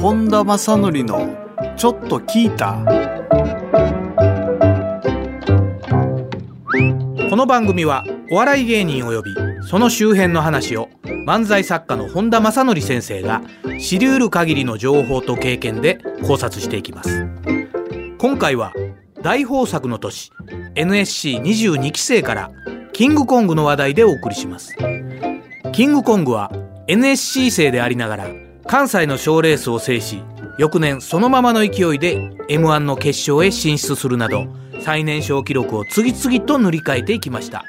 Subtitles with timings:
[0.00, 1.36] 本田正則の
[1.76, 2.78] ちょっと聞いた。
[7.28, 9.34] この番組はお笑い芸人及び
[9.66, 10.90] その周辺の話を
[11.26, 13.42] 漫才作家の本田正則先生が
[13.80, 17.26] 知り得る限りの情報と経験で考察していきます。
[18.18, 18.72] 今回は
[19.22, 20.30] 大豊作の年
[20.74, 22.50] NSC22 期生から
[22.92, 24.76] キングコングの話題でお送りします。
[25.72, 26.52] キングコングは
[26.86, 28.26] NSC 生でありながら
[28.66, 30.22] 関西の賞レースを制し
[30.58, 34.46] 翌年そのままの勢いで m 1の決勝へ進出するなど
[34.82, 37.64] 最年少記録を次々と塗り替えていきました。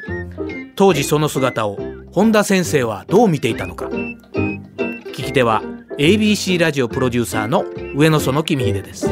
[0.75, 1.77] 当時その姿を
[2.11, 3.85] 本田先生はどう見ていたのか。
[3.85, 5.61] 聞き手は
[5.97, 7.63] ABC ラジオプロデューサーの
[7.95, 9.07] 上野園君秀です。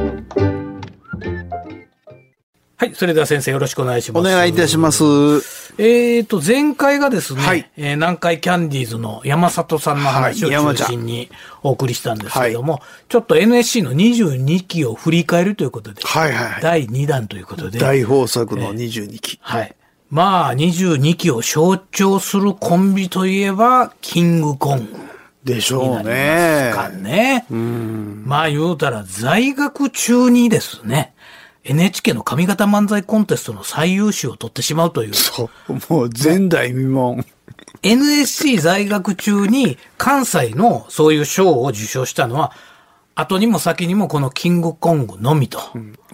[2.75, 4.27] はいそれでは先生よろしくお願いします。
[4.27, 7.69] お願いいたしますえーと、前回がですね、はい。
[7.77, 11.29] えー南海キャンディーズの山里さんの話を中心に
[11.63, 16.61] お送りしたんですけども、ちょっと NSC の22期を振り返るということで、はいはいはい。
[16.61, 19.75] 第2弾ということで、大豊作の22期、はい。
[20.09, 25.11] まあ、22期を象徴するコンビといえば、キングコング。
[25.43, 26.71] でしょうね。
[26.73, 27.45] かね。
[27.49, 31.13] まあ言うたら、在学中にですね、
[31.63, 35.13] NHK の上方漫才コンテストの最優秀を取ってしまうという。
[35.13, 35.73] そう。
[35.89, 37.25] もう前代未聞。
[37.83, 42.51] NSC 在学中に関西のそういう賞を受賞したのは、
[43.15, 45.59] 後にも先にもこのキングコングのみと。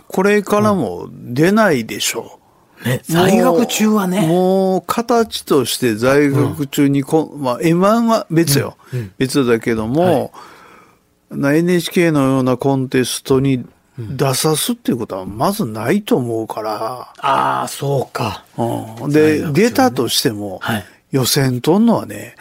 [0.08, 2.39] これからも出ないでしょ
[2.86, 8.78] う、ね、在学中はね、もう形として在学中にこ、まあ M1 は別よ、
[9.17, 10.32] 別だけども、
[11.30, 13.66] な NHK のようなコンテストに
[13.98, 18.45] 出さすっていうことはまずないと思うから、ああ、そうか。
[18.58, 20.86] うん、で、出たとしても、はい。
[21.12, 22.36] 予選取んのはね、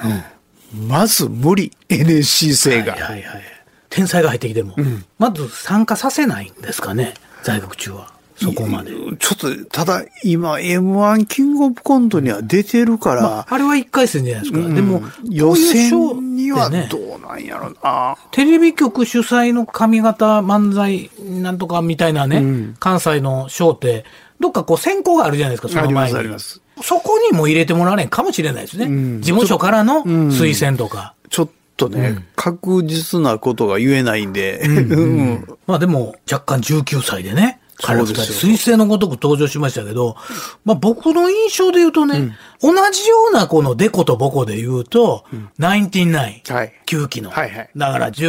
[0.74, 1.72] まず無理。
[1.88, 3.42] NSC 生が、はいはいはい。
[3.88, 4.74] 天才が入ってきても、
[5.18, 8.15] まず参加させないんですかね、在学中は。
[8.36, 8.92] そこまで。
[9.18, 14.74] ちょっとただ今 M1 キングオブコントには出てるから、まあ、あれは一回戦じゃないですか。
[14.74, 21.10] でも、予選にはどうなんやろな、テレビ局主催の上方漫才
[21.40, 24.04] なんとかみたいなね、関西のショーって、
[24.38, 25.94] どっかこう選考があるじゃないですか、その前に。
[25.94, 26.60] ありますあります。
[26.82, 28.86] そこにも入れてもらわないかもしれないですね。
[29.20, 31.14] 事務所からの推薦とか。
[31.30, 35.58] ちょっとね、確実なことが言えないんで、うん。
[35.66, 40.16] まあでも、若干19歳でね、彼二人、そうです水星のごとく登場しましたけど、
[40.64, 45.24] まあ僕の印象で言うとね、同じようなこのデコとボコで言うと、
[45.58, 46.72] ナインティナイン、はい。
[46.86, 47.30] 9期の。
[47.30, 47.70] はいはい。
[47.76, 48.28] だから十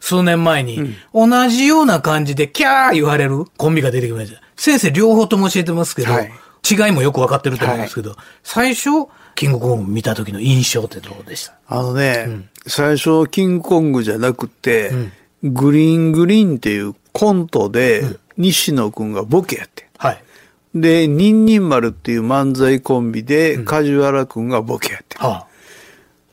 [0.00, 4.40] 数年前に、同じような感じでキャー言われるコンビが出てきました。
[4.56, 6.32] 先生両方とも教えてますけど、はい。
[6.68, 11.54] 違いもよくわかってると思うんですけど、最初、キングコング見た時の印象ってどうでした？
[11.68, 14.90] あのね、最初キングコングじゃなくて、
[15.44, 18.02] グリーングリーンっていうコントで、
[18.36, 19.88] 西野くんがボケやって。
[19.98, 20.22] はい。
[20.74, 25.16] で、ニンニン丸っていう漫才コンビで、梶原くんがボケやって。
[25.18, 25.46] は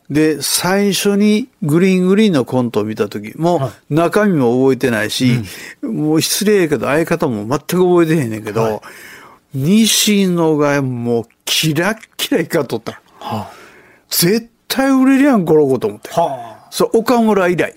[0.09, 5.39] で、最初にグリーングリーンのコントを見たとき、もはう中身も覚えてないし、
[5.81, 8.81] もう失礼やけど相方も全く覚えてへんねんけど、
[9.53, 13.01] 西野がもうキラッキラ光っとった。
[13.21, 13.51] あ、は
[14.09, 16.09] 絶対売れるやん、この子と思って。
[16.15, 16.67] あ、はあ。
[16.69, 17.73] そう、岡村以来。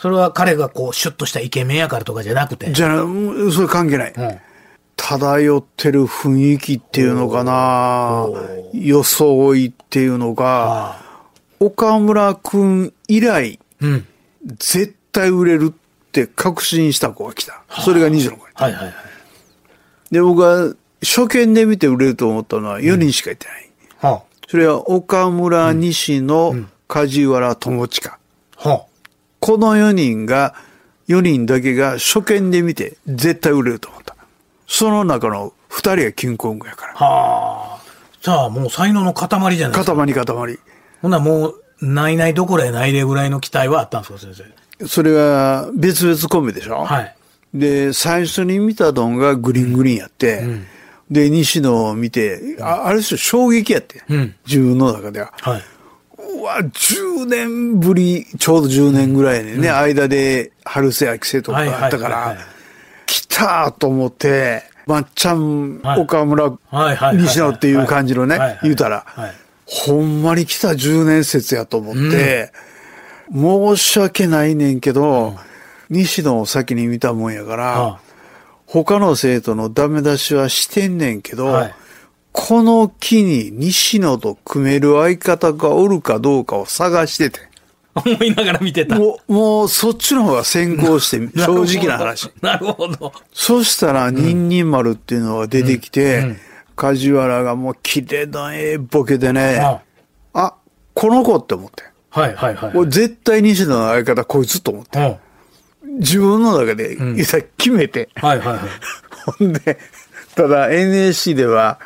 [0.00, 2.72] それは彼がこう、シュッとしたイケメンやからとかじゃなくて。
[2.72, 4.14] じゃあ、うんそれ関係ない。
[4.16, 4.38] うん。
[4.96, 8.26] 漂ってる雰囲気っていうのかな
[8.72, 11.02] 装いっていうのが、あ
[11.58, 14.06] 岡村くん以来、うん。
[14.56, 17.62] 絶対売れるって確信した子が来た。
[17.84, 18.40] それが西野君。
[18.54, 18.94] はいはいはい。
[20.10, 23.70] で、僕は初見で見て売れると思ったのは4人しかいてない。
[23.98, 26.54] はそれは岡村、西野、
[26.88, 28.18] 梶原、友近。
[28.64, 28.86] あ。
[29.40, 30.54] はこの4人が、
[31.08, 34.14] 4人だけが初見で見て絶対売れると思った。
[34.68, 36.94] その中の2人がキングコングやから。
[36.96, 37.04] あ。
[37.04, 37.80] はあ。
[38.20, 39.96] じゃあもう才能の塊じゃないですか。
[39.96, 40.58] 塊塊。
[41.02, 44.34] ほんならもう、ないないどころやないでぐらいの期待はあったんですか、先
[44.78, 44.86] 生？
[44.86, 46.84] それが別々コンビでしょ？
[46.84, 47.16] はい。
[47.54, 50.44] で、最初に見たのがグリーングリーンやって、
[51.10, 54.04] で、西野を見て、ああれですよ、衝撃やって。
[54.08, 55.32] うん自分の中では。
[55.40, 55.62] はい。
[56.38, 62.36] うわ、10年ぶり、ちょうど10年ぐらいにね、間で春瀬秋瀬とかあったから
[63.06, 66.52] 来たと思って、まっちゃん、はい岡村、
[67.14, 69.32] 西野っていう感じのね言うたらはい、
[69.66, 72.52] ほんまに来た10年説やと思って、
[73.32, 75.36] 申し訳ないねんけど、
[75.88, 78.00] 西野を先に見たもんやから、は
[78.66, 81.74] 他の生徒のダメ出しはしてんねんけど、はい
[82.32, 87.40] この木に西野と組める相方がおるかどうかを探してて。
[87.94, 88.98] 思いながら見てた。
[88.98, 92.30] もう、もうそっちの方が先行して、 正直な話。
[92.40, 93.12] なるほど。
[93.32, 96.36] そしたら、ニンニン丸っていうのが出てきて、
[96.76, 99.80] 梶原がもう綺麗なええボケでね、
[100.32, 100.54] あ、
[100.94, 101.82] この子って思って。
[102.10, 102.72] はいはいはい。
[102.74, 105.18] 俺絶対西野の相方こいつと思って。
[105.98, 108.08] 自分の中で、いざ決めて。
[108.14, 108.60] はいはいはい。
[109.38, 109.78] ほんで、
[110.34, 111.78] ただ NSC では、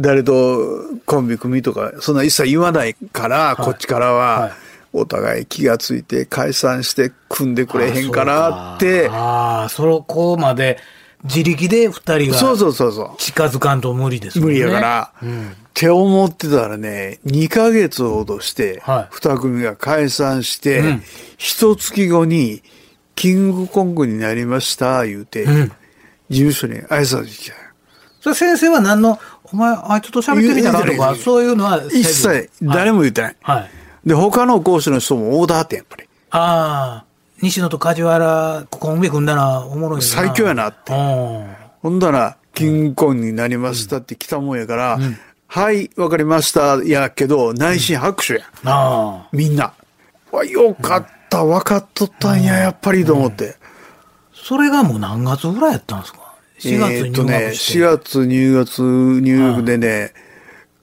[0.00, 4.52] 誰とコンビ組みとか、そんな一切言わないから、こっちからは、
[4.92, 9.08] お互い気がついて解散して組んでくれへんかなって。
[9.08, 10.78] ああ、そこまで
[11.24, 13.10] 自力で二人がそうそうそうそう。
[13.18, 14.44] 近づかんと無理ですね。
[14.44, 15.26] 無理やから、っ
[15.74, 21.02] て思ってたらね、2ヶ月ほどしてはい、二組が解散してうん、
[21.38, 22.62] 一月後に、
[23.14, 25.72] キングコングになりました、言うて、ん
[26.30, 27.52] 事務所に挨拶。
[28.20, 33.36] それ先生は何の、お前あいつと喋ってみたらとか、そういうのは一切誰も言ってない。
[33.42, 33.70] はい。
[34.06, 36.04] で、他の講師の人もオーダーってやっぱり。
[36.30, 37.04] ああ、
[37.42, 40.06] 西野と梶原、コンビ組んだらおもろいな。
[40.06, 41.56] 最強やなってうん。
[41.82, 44.98] ほんだら、キングコングになりましたって来たもんやから、
[45.48, 48.40] はい、わかりました、やけど、内心拍手や。
[48.64, 49.28] ああ。
[49.32, 49.72] みんな。
[50.30, 53.56] わ、よかった、分かっとったんや、やっぱりと思って。
[54.32, 56.19] それがもう何月ぐらいやったんですか
[56.62, 57.78] ?4 月に入えーっとね、学して。
[57.78, 60.12] 4月入学、入学でね、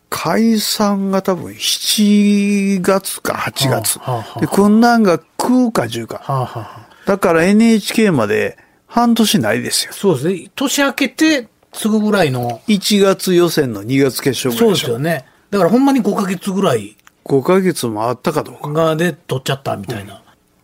[0.09, 3.99] 解散が多分7月か8月。
[3.99, 6.21] はあはあはあで、こんなんが9か10か。
[6.23, 8.57] はあ、はあはあ、だから NHK まで
[8.87, 9.93] 半年ないですよ。
[9.93, 10.51] そうですね。
[10.55, 12.61] 年明けてすぐぐらいの。
[12.67, 14.87] 1月予選の2月決勝ぐそうらいでしょ。
[14.87, 15.25] ですよね。
[15.51, 16.95] だからほんまに5ヶ月ぐらい
[17.25, 18.69] 5ヶ月もあったかどうか。
[18.71, 20.21] がで取っちゃったみたいな。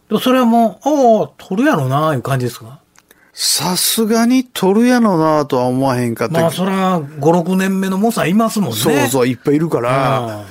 [0.08, 2.80] でもそれはもう、ああ、取るやろな、いう感じですか？
[3.34, 8.76] さすがに取るやろなとは思わへんかったまあ、そら、5、6年目の猛者いますもんね。
[8.76, 10.46] そうそう、いっぱいいるから、あ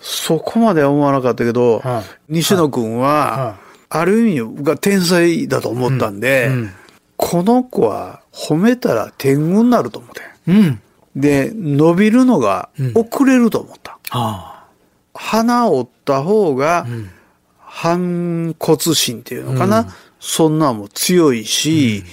[0.00, 3.56] そこまでは思わなかったけど、はい西野君は、は
[3.90, 6.70] ある意味僕が天才だと思ったんで、うんうん
[7.18, 10.22] この子は褒めたら天狗になると思って。
[10.48, 10.80] うん。
[11.14, 14.00] で、伸びるのが遅れると思った。
[14.10, 14.64] あ
[15.14, 16.84] 鼻を折った方が。
[17.74, 19.86] 反骨心っていうのかな、
[20.24, 22.04] そんなんも強いし、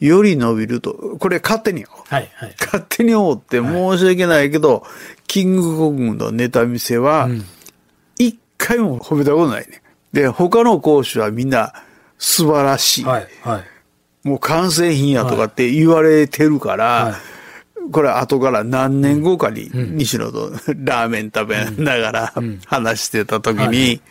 [0.00, 1.88] より伸びると、これ勝手によ。
[2.08, 2.54] はい、はい。
[2.58, 4.84] 勝手に思って申し訳ないけど、
[5.26, 7.44] キングコングのネタ見せはん、
[8.18, 9.82] 一回も褒めたことないね。
[10.14, 11.74] で、他の講師はみんな
[12.16, 13.04] 素晴らしい。
[13.04, 14.26] はい、はい。
[14.26, 17.14] もう完成品やとかって言われてるから、はい
[17.90, 22.34] これ後から何年後かに西野とラーメン食べながら
[22.66, 24.02] 話してた時に、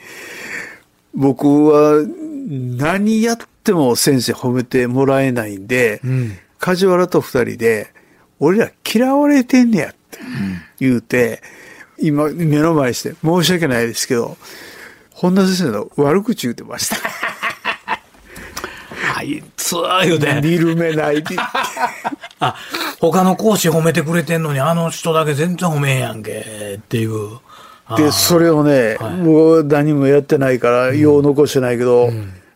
[1.14, 2.04] 僕は
[2.48, 7.92] 何やっても先生褒めてもらえないんで、ん梶原と二人で、
[8.40, 10.20] 俺ら嫌われてんねやって
[10.80, 11.42] 言うて、
[12.00, 14.38] 今目の前にして申し訳ないですけど、
[15.12, 16.98] 本田先生の悪口言うてました。
[19.18, 20.40] あいつは言うて。
[20.42, 21.24] 見る目ない。
[22.40, 22.56] あ、
[23.00, 27.40] 他の講師褒めてくれてんのに、あの人だけ全然褒めへんやんけ、っていう。
[27.88, 32.10] あで、それをね、もう何もやってないから、よう残してないけど、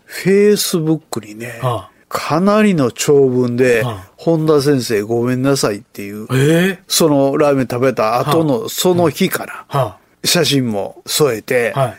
[0.05, 11.95] フェイスブックにね、はかなりの長文ではあ、本田先生ごめんなさいっていう、ええそのラーメン食べた後のその日から、は写真も添えて、は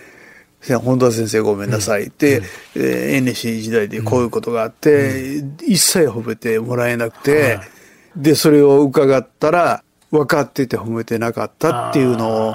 [0.68, 0.74] い。
[0.84, 2.42] 本田先生ごめんなさいって、
[2.76, 7.58] えー NC 時代でこういうことがあって、一切褒めてもらえなくて、
[8.14, 12.54] で、それを伺ったら、分かってて褒めてなかったっていうのを、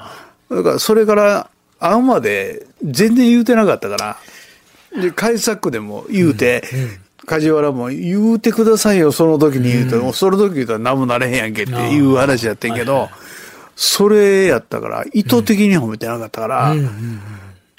[0.49, 1.49] だからそれから
[1.79, 4.17] 会うまで全然言うてなかったか
[4.93, 6.63] ら、で、改作でも言うて、
[7.25, 13.09] 梶原も言うてくださいよ、その時に言うと、もうその時言うたら何もなれへんやんけっていう話やってんけど、
[13.75, 16.75] それやったから、意図的に褒めてなかったから、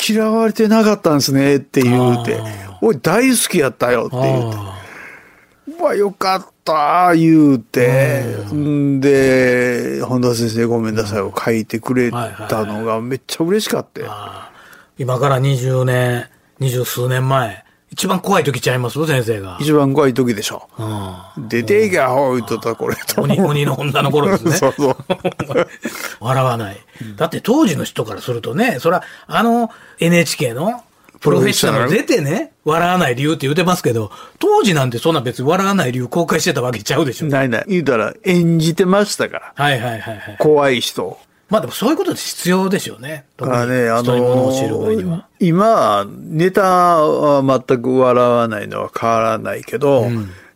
[0.08, 2.40] 嫌われてなかったんですねって言うて、
[2.80, 4.78] おい大好きやったよって言うて、あ
[5.80, 8.22] うわ、よかった言うて、
[8.52, 14.08] んで、本田先生ごめんなさいを書いてくれたのがめっちゃ嬉しかったよ。
[14.10, 14.50] あ
[14.98, 19.06] 今から20年、二十数年前、一番怖い時ちゃいます？
[19.06, 19.56] 先生が。
[19.60, 20.68] 一番怖い時でしょ。
[20.78, 23.22] うん出ていけアホ言っとったこれと。
[23.22, 24.52] 鬼、鬼の女の頃ですね。
[24.58, 24.96] そうそう。
[26.20, 26.76] 笑わない。
[27.16, 29.70] だって当時の人からするとね、そら、あの
[30.00, 30.82] NHK の
[31.20, 37.26] プロフェッショナル出てね、笑わない理由って言うてますけど、当時なんてそんな別に笑わない理由公開してたわけちゃうでしょ。
[37.26, 37.64] ないない。
[37.68, 39.52] 言うたら演じてましたから。
[39.54, 40.36] はいはいはいはい。
[40.38, 41.18] 怖い人を。
[41.48, 43.24] まあでもそういうことって必要でしょうね。
[43.36, 50.06] だからね、あのは。、今、ネタは全く笑わないのは変わらないけど、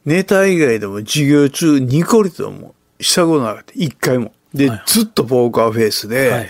[0.04, 3.72] ネタ以外でも授業中ニコリともしたことなかった。
[3.74, 4.32] 一回も。
[4.52, 6.48] で、はいずっとポーカーフェイスで、はい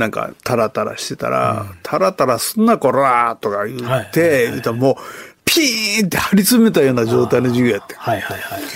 [0.00, 4.96] なんか、タラタラしてたら、タラタラすんな、こらーとか言って、はいはいはい言ったらもう、
[5.44, 7.94] ピーンって張り詰めたような状態の授業やって。
[7.96, 8.68] はいはいはいは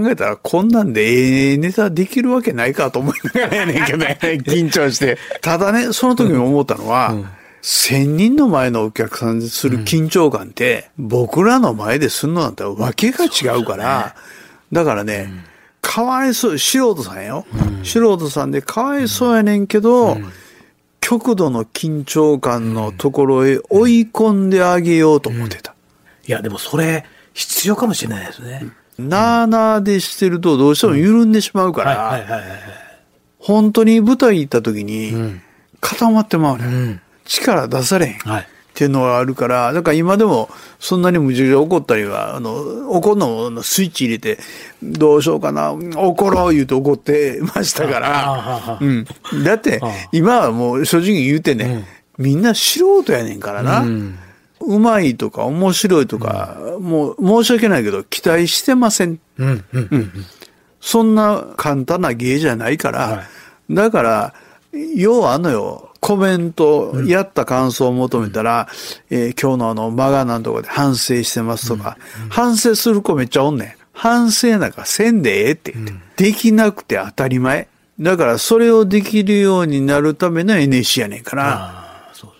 [0.02, 5.18] 考えたら、こんなんでええネタできるわけないかと思いながらやねんけどね、緊張して。
[5.42, 7.14] ただね、その時に思ったのは、
[7.60, 14.14] 千人の前のお客さんでする緊張感って、僕らの前でするのなんてわけが違うから、
[14.72, 15.32] だからね、
[15.84, 17.46] かわいそう、素人さんよ。
[17.82, 20.16] 素人さんでかわいそうやねんけど、
[21.14, 25.76] 極度の緊張感のところへ追い込んであげようと思ってた。
[26.26, 27.04] いや、でもそれ、
[27.34, 28.66] 必要かもしれないですね。
[28.98, 32.50] なあなあでしてるとどうしても緩んでしまうから。
[33.38, 35.42] 本当に舞台行った時にん
[35.80, 38.18] 固まってまうね、ん力出されへん。
[38.18, 38.48] はい。
[38.74, 40.50] っていうのがあるから、だから今でも
[40.80, 44.40] そんなに無事で怒ったりは、あの、怒るのもスイッチ入れて、
[44.82, 49.06] どうしようかな、怒ろう言うて怒ってましたから、うん。
[49.44, 51.86] だって今はもう正直言うてね、
[52.18, 53.82] みんな素人やねんからな。
[53.82, 54.18] うん。
[54.66, 59.20] うまいとか面白いとか、もう申し訳ないけど期待してません。
[59.38, 60.12] うんうんうん。
[60.80, 63.22] そんな簡単な芸じゃないから、は
[63.70, 64.34] だから、
[64.96, 68.68] 要はあのよ、コメント、やった感想を求めたら、
[69.08, 71.96] えー今日のあの、マガなんとかで反省してますとか、
[72.28, 73.74] 反省する子めっちゃおんねん。
[73.94, 75.72] 反省なんかせんでええって。
[75.72, 77.68] 言って、できなくて当たり前。
[77.98, 81.86] だから、それをできるようになるための NSC やねんから、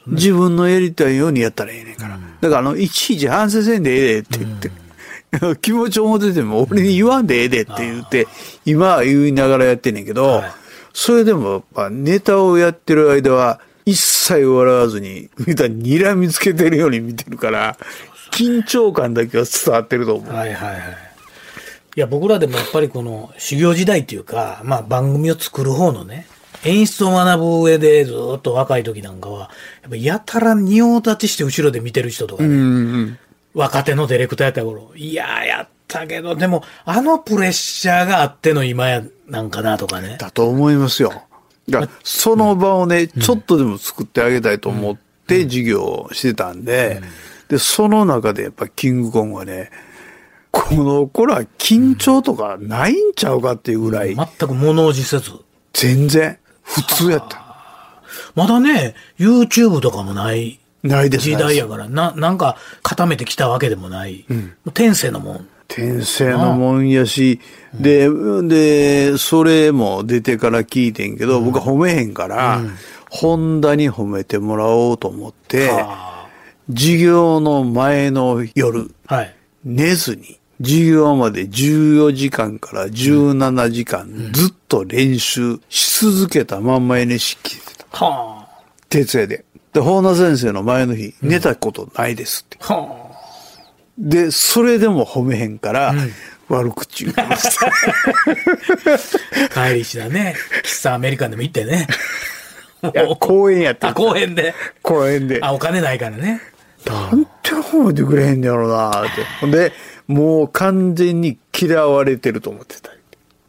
[0.08, 0.14] ね。
[0.14, 2.18] 自分のやりたいようにやったらええねんから。
[2.42, 8.28] だから、あの、いちいち反省せんでええでって言って、 気持ち表てても俺に言わんでええでって言って、
[8.66, 10.63] 今は言いながらやってんねんけど、はい
[10.94, 17.76] それでもやっぱネタをやってる間は、一切笑わずに、みた睨みつけてるように見てるから、
[18.32, 20.32] 緊張感だけは伝わってると思う。
[20.32, 20.80] はいはいはい。
[21.96, 26.26] いや、僕らでもやっぱりこの修行時代っていうか、まあ番組を作る方のね、
[26.64, 29.50] 演出を学ぶ上でずっと若い時なんかは、
[29.82, 33.18] やっぱやたら仁王立ちして後ろで見てる人とかね、うんうん。
[33.52, 40.16] 若手のディレクターやった頃、いや、やったけど、でも、あのプレッシャーがあっての今やなんかなとかね。
[40.18, 41.10] だと思いますよ。
[41.68, 47.00] だからその場をね、ちょっとでも作ってあげたいと思って授業をしてたんで、
[47.48, 49.70] で、その中でやっぱキングコングはね、
[50.50, 55.32] この頃は緊張とかないんちゃうかっていうぐらい、全く物おじせず。
[55.72, 57.42] 全然普通やった。
[58.34, 64.24] まだね、YouTube とかもないないです時代やから、な、なんか固めてきたわけでもない。
[64.28, 64.36] も
[64.66, 65.48] う天性のもん。
[65.74, 67.40] 天性のもんやし、
[67.74, 68.08] で、
[68.46, 72.60] で、それも出てから聞いてんけど、僕は褒めへんから、
[73.10, 76.28] ホンダに褒めてもらおうと思って、は
[76.72, 79.34] 授業の前の夜、あはい。
[79.64, 88.04] 寝ずに、授業まで14時間から17時間ずっと練習し続けたまんま NSC 聞いてた。
[88.04, 88.46] は
[88.88, 89.44] 徹夜で。
[89.72, 92.58] で、法名先生の前の日、寝たことないですって。
[92.60, 93.03] あ。
[93.98, 95.94] はで、それでも褒めへんから、
[96.48, 97.66] 悪口言うてました。
[99.62, 99.68] あ。
[99.68, 100.34] 帰りしだね。
[100.62, 101.86] 喫茶アメリカンでも行ってね。
[103.18, 104.54] 公園やってあ、公園で。
[104.82, 105.38] 公園で。
[105.42, 106.40] あ、お金ないからね。
[106.84, 109.24] なんて褒めてくれへんねやろなって。
[109.40, 109.72] ほんで、
[110.06, 112.90] もう完全に嫌われてると思ってた。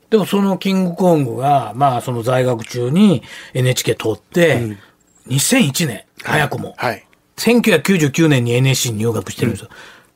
[0.10, 3.24] でもそのキングコングが、まあその在学中に
[3.54, 4.78] NHK 取って、
[5.28, 6.74] 2001年、早くも。
[6.78, 7.06] はい。
[7.38, 9.70] 1999年に NSC に入学してるんですよ。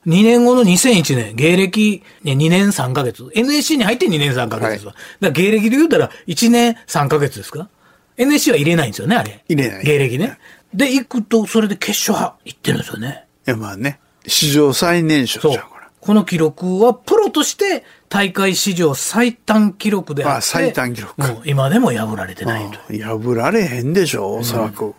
[0.06, 3.30] 2年後の2001年、芸歴、ね、2年3ヶ月。
[3.34, 4.92] NSC に入って2年3ヶ月ですわ。
[4.92, 7.68] だから芸歴で言うたら1年3ヶ月ですか
[8.16, 9.44] ?NSC は入れないんですよね、あれ。
[9.48, 10.38] 入れない芸歴ね。
[10.72, 13.26] で、行くと、それで決勝は行ってるんですよね。
[13.46, 14.00] いや、まあね。
[14.26, 15.86] 史上最年少じゃん、これ。。
[16.00, 20.36] この記録は、プロとして大会史上最短記録であって。
[20.38, 22.78] あ最短記録もう今でも破られてないと。
[22.88, 24.94] 破られへんでしょ、おそらく。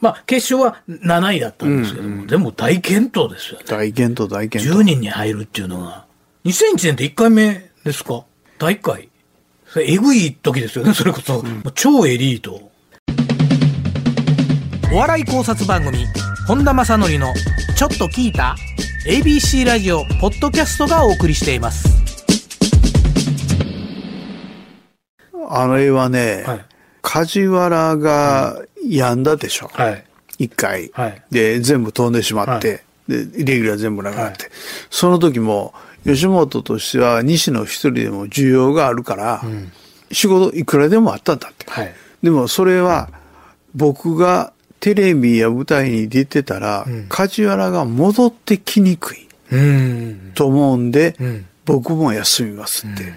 [0.00, 3.66] まあ、決勝は7位だったんですけども、でも大健闘ですよね。
[3.68, 4.78] 大健闘、大健闘。
[4.78, 6.06] 10人に入るっていうのが。
[6.46, 8.24] 2001年って1回目ですか？
[8.58, 9.08] 第1回。
[9.66, 11.42] それえぐい時ですよね、それこそ。
[11.42, 12.70] もう超エリート。
[14.92, 15.98] お笑い考察番組、
[16.48, 17.32] 本田正則の
[17.76, 18.56] ちょっと聞いた
[19.06, 21.88] ?ABC ラジオ、ポッドキャストがお送りしています。
[25.48, 26.64] あれはね、はい
[27.02, 29.70] 梶原が病んだでしょ。
[29.72, 30.04] はい。
[30.38, 34.50] 一回、はいで、全部飛んでしまって、で、レギュラー全部なくなって。
[34.90, 39.42] その時も、吉本としては西野一人でも需要があるから、
[40.12, 41.70] 仕事いくらでもあったんだって。
[41.70, 41.92] はい。
[42.22, 43.10] でもそれは、
[43.74, 49.28] 僕がテレビや舞台に出てたら、梶原が戻ってきにくい。
[49.52, 50.32] うん。
[50.34, 53.12] と思うんで、ん僕も休みますって。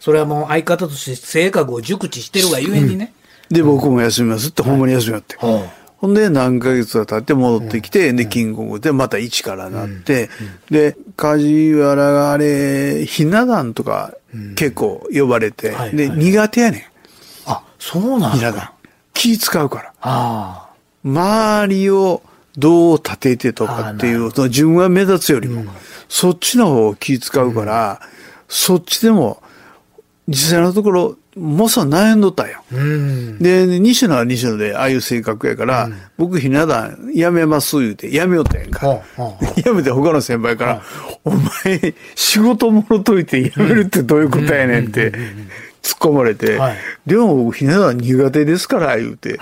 [0.00, 3.12] それはもう相方として性格を熟知してるがゆえにね。
[3.50, 5.36] で、僕も休みますって、ほんまに休みやって。
[5.36, 10.30] はほんで、何ヶ月か経って戻ってきて、で、キングコングでまた一からなって、
[10.70, 14.14] で、梶原があれ、ひな壇とか
[14.56, 16.08] 結構呼ばれて、で、はい。
[16.08, 16.18] はい。
[16.18, 16.82] 苦手やねん、
[17.50, 18.56] あ、そうなんひな壇。
[18.56, 18.72] だ。。
[19.12, 19.92] 気使うから。
[20.00, 20.70] あ
[21.04, 22.22] 周りを
[22.56, 25.64] どう立ててとかっていう、その自分が目立つよりも、
[26.08, 28.00] そっちの方を気使うから、
[28.48, 29.42] そっちでも、
[30.28, 32.62] 実際のところ、もそ悩んどったんよ。
[32.72, 32.76] あ。
[32.76, 33.38] うん。
[33.38, 38.86] で、西野は西野で、ああいう性格やから、僕ひな壇やめます言うて、やめよったやんか。
[39.64, 40.82] やめて他の先輩から、
[41.24, 45.12] お前、仕事もろといてやめるってどういうことやねんって、
[45.82, 49.38] 突っ込まれて、はいでも僕ひな壇苦手ですから、言うて。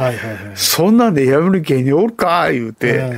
[0.54, 3.12] そんなんでやめる芸人おるか言うて、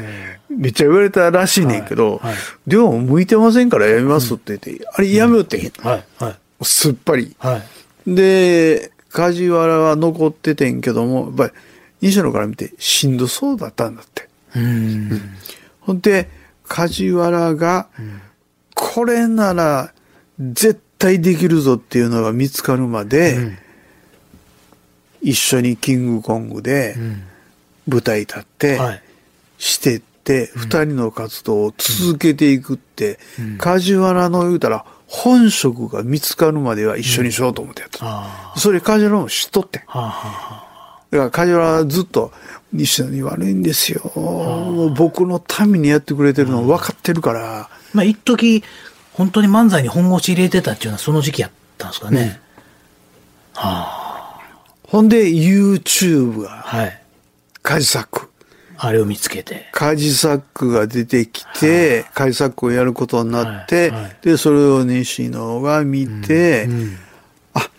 [0.48, 2.36] めっちゃ言われたらしいねんけど、はいはい
[2.66, 6.34] でも向いてませんからやめますって言って、あれやめよってへん、はいはい。
[6.62, 7.34] すっぱり。
[7.38, 7.62] は
[8.06, 8.14] い。
[8.14, 11.52] で、梶原は残っててんけども、やっぱり
[12.00, 14.28] 西野から見てしんどそうだったんだって。
[14.56, 15.20] うん。
[15.80, 16.28] ほんで、
[16.66, 17.88] 梶原が、
[18.74, 19.92] これなら
[20.38, 23.58] 絶対できるぞっていうのが見つかるまで、
[25.20, 26.96] 一緒にキングコングで
[27.86, 29.02] 舞台立って、はい。
[29.58, 33.18] してって、二人の活動を続けていくって、
[33.58, 37.98] 梶原の言うたら、本職が見つかるまでは一緒にしようと思ってやった。
[38.00, 39.82] あそれ梶原も知っとってん。
[39.88, 39.98] あ。
[39.98, 41.00] はあはあ。
[41.10, 42.32] だから梶原はずっと、
[42.72, 44.12] 西野に悪いんですよ。
[44.14, 48.62] もう僕のためにやってくれてるの分かってるから、まあ、一時
[49.12, 52.40] 本当に漫才に本腰入れてたっていうのはその時期やったんですかね。
[54.84, 57.02] ほんで YouTube が、はい。
[57.62, 58.29] カジサック。
[58.82, 59.68] あれを見つけて。
[59.72, 66.96] カジサックが出てきて、カジサックをやることになって、はいはいで、それを西野が見て、うん。
[67.52, 67.70] あ、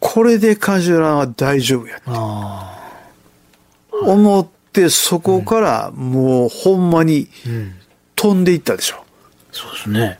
[0.00, 2.00] これで梶原は大丈夫や。
[2.06, 2.72] あ
[3.92, 7.28] 思って、そこからもうほんまに。
[8.16, 9.04] 飛んでいったでしょ。
[9.52, 10.18] そうですね。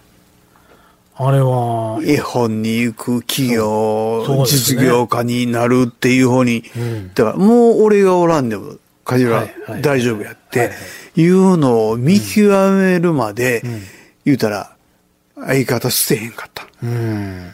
[1.15, 8.75] あれは、絵本に行く企業、ね実業家になるっていう方に、うんだからもう俺がおらんでも、
[9.07, 9.83] 梶原はいはい。
[9.83, 10.67] 大丈夫やって、は
[11.17, 13.63] いうのを見極めるまで、ん。
[14.27, 14.77] 言うたら、
[15.37, 16.67] 相方捨てへんかった。
[16.83, 17.53] うん。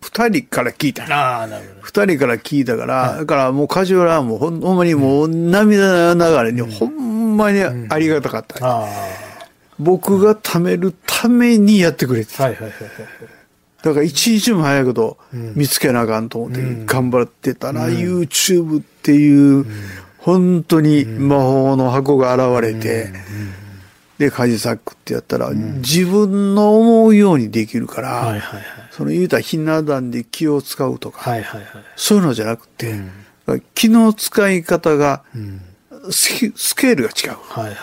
[0.00, 1.04] 二人から聞いた。
[1.80, 8.58] 二人から聞いたから、だからもう梶原はもうほんほんまにもう涙ながらに、ほんまにありがたかった。
[8.62, 8.88] あ
[9.78, 12.50] 僕が貯めるためにやってくれてあ。
[12.52, 13.90] た。
[13.90, 19.66] だから一日も早いこと見つけなあかんと思って頑張ってたら、YouTube っていう、
[20.26, 23.12] 本当に魔法の箱が現れて、
[24.18, 28.42] で、カジサックってやったら、自分の思うようにできるから。
[28.90, 31.22] その言うたらひな壇で気を使うとか。
[31.94, 32.96] そういうのじゃなくて、
[33.74, 35.22] 気の使い方が、
[36.10, 37.74] スケスケールが違う。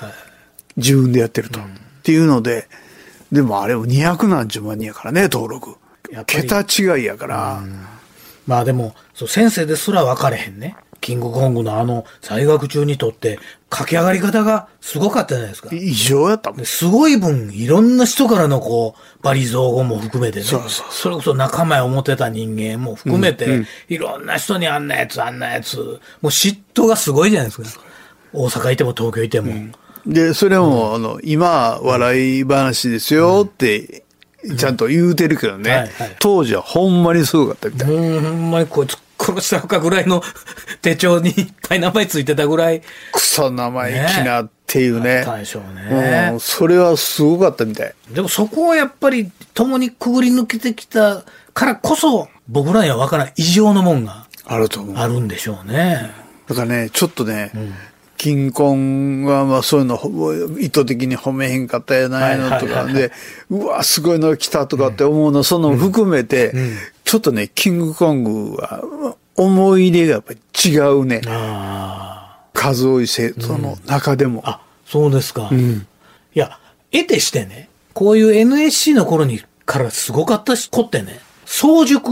[0.75, 1.61] 自分でやってると。
[1.61, 1.63] っ
[2.03, 2.67] ていうので、
[3.31, 5.77] でもあれも200何十万人やからね、登録。
[6.25, 7.63] 桁違いやから、
[8.45, 10.75] まあでも、そう先生ですら分かれへんね。
[11.03, 13.37] キングコングのあの在学中にとって
[13.69, 15.69] 駆け上がり方がすごかったじゃないですか。
[15.73, 16.59] 異常やったもん。
[16.59, 20.45] ですごい分、いろんな人からのこう、バリ造語も含めてね。
[20.45, 25.77] そうそうそれこそ仲間や思ってた人間も含めて、いろんな人にあんなやつ、あんなやつ。
[25.77, 27.83] もう嫉妬がすごいじゃないですか。
[28.31, 29.53] 大阪いても東京いても。
[30.05, 34.03] で、それも、あの、今、笑い話ですよって、
[34.57, 37.89] ちゃんと言うてるけどね、はいはい当時はほんまにすごかったみたい。
[37.89, 40.21] もうほんまにこいつ殺したのかぐらいの
[40.81, 42.81] 手帳にいっぱい名前ついてたぐらい
[43.11, 45.19] クソ生意気なっていうね。
[45.19, 47.93] あったでしょうねうん、それはすごかったみたい。
[48.11, 54.95] でもそこをやっぱり共にくぐり抜けてきたからこそ僕らには分からん異常のもんがあると思う。
[54.97, 56.11] あるんでしょうね。
[56.47, 57.51] だからね、ちょっとね、
[58.17, 63.11] 金婚はまあそういうのほ意図的に褒めへんかったやないのとかで、
[63.49, 66.53] うわ、すごいのが来たとかって思うの、その含めて、
[67.03, 70.39] ちょっとね、キングコングは思い入れがやっぱり
[70.71, 71.21] 違うね。
[71.25, 74.41] あ数多い生徒の中でも。
[74.45, 74.51] あ。
[74.51, 75.49] あ、そうですか。
[75.49, 75.87] ん
[76.35, 76.59] いや、
[76.91, 82.09] 得てしてね、こういう NSC の頃にからすごかった子ってね、早熟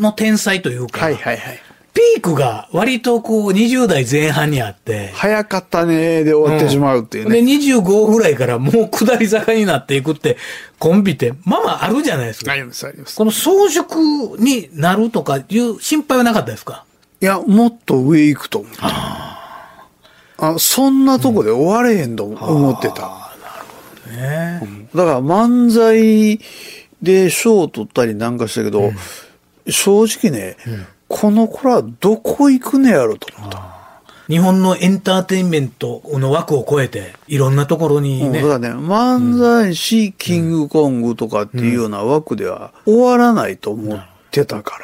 [0.00, 1.60] の天才というか、はいはいはい。
[1.94, 7.42] ピークが割とこう20代前半にあって、早かったねで終わってしまうっていうね。
[7.42, 10.38] で、25ぐらいからもう下り坂になっていくって、
[10.78, 12.52] コンビって、まあまああるじゃないですか。
[12.52, 13.16] ありますあります。
[13.16, 13.98] この早熟
[14.38, 16.84] になるとかいう心配はなかったですか？
[17.20, 18.78] いや、もっと上行くと思って。
[18.80, 23.32] あそんなとこで終われへんと思ってた。
[24.10, 26.40] ねだから漫才
[27.00, 28.92] で賞を取ったりなんかしたけど、
[29.68, 30.56] 正直ね、
[31.12, 34.00] この子らどこ行くねやろと思った。
[34.28, 38.40] 日本のエンターテインメントの枠を超えて、いろんなところにね。
[38.40, 38.70] そうだね。
[38.70, 44.78] 漫才師、キングコングとかっていうような枠では終わらないと思ってたか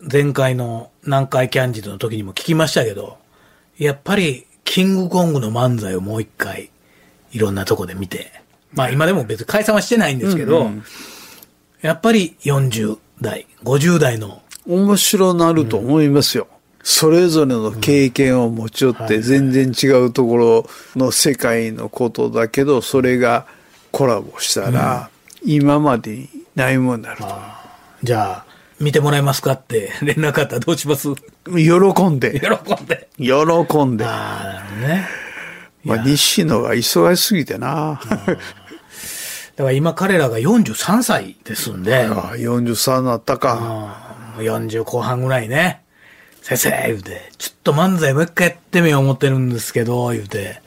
[0.00, 0.08] ら。
[0.12, 3.18] 前回の南海キャンディードの時にも聞きましたけど、
[3.76, 6.70] やっぱりキングコングの漫才をもう一回
[7.32, 8.30] いろんなとこで見て、
[8.72, 10.70] まあ今でも別に解散はしてないんですけど、
[11.80, 16.46] やっぱり40代、50代の面白なると思いますよ。
[16.82, 23.46] それぞれの経験を持ち寄って全然違うところの世界のことだけど、それが
[23.90, 25.08] コラボしたら、
[25.44, 27.26] 今までにないものになると。
[28.02, 28.46] じゃあ、
[28.80, 31.08] 見てもらえますかって 連絡あったらどうします？
[31.14, 31.14] 喜
[31.94, 32.40] 喜んで、んで。
[33.18, 34.04] 喜んで。
[34.04, 35.08] ああ、なるほどね。
[35.84, 38.00] まあ、西野が忙しすぎてな。
[39.56, 43.98] だから今彼らが43歳ですんで、ああ43になったか。
[43.98, 44.03] うん
[44.42, 45.82] 40後半ぐらいね。
[46.42, 50.60] 先生、言うて、ちょっと漫才もう一回やってみよう思ってるんですけど、言うて、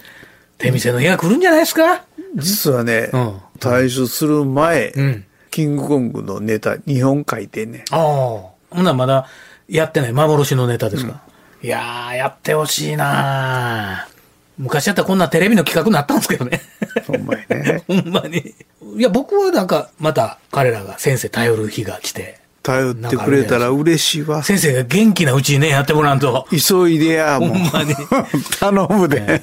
[0.57, 2.03] 手店の日が来るんじゃないですか？
[2.35, 7.81] 実はね、うん退所する前、うんキングコングのネタ2本書いてんねん。
[7.91, 7.99] ああ。
[7.99, 9.27] ほんならまだ
[9.67, 11.21] やってない幻のネタですか、
[11.63, 14.17] いやー、やってほしいなー
[14.57, 16.61] 昔やったらこんなテレビの企画になったんですけどね。
[17.07, 17.83] ほんまにね。
[17.87, 18.55] ほんまに。
[18.97, 24.43] いや、僕はなんか、また彼らが先生頼る日が来て、頼ってくれたら嬉しいわ。
[24.43, 26.45] 先生が元気なうちにね、やってもらうと。
[26.51, 27.49] 急いでや、もう。
[27.51, 27.95] ほんまに
[28.59, 29.41] 頼むで。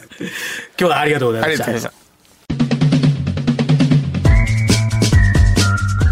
[0.79, 1.65] 今日はありがとうございました。
[1.65, 2.51] ありがとうございまし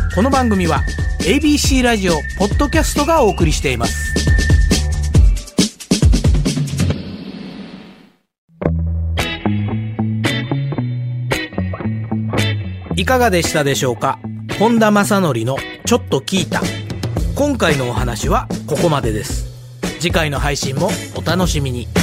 [0.08, 0.82] たこの番組は
[1.20, 4.12] ABC ラジオポッドキャストがお送りしています
[12.96, 14.18] いかがでしたでしょうか？
[14.58, 16.60] 本田正則のちょっと聞いた
[17.34, 19.46] 今回のお話はここまでです。
[20.00, 22.01] 次回の配信もお楽しみに。